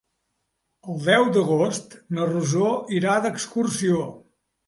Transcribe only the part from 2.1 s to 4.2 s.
na Rosó irà d'excursió.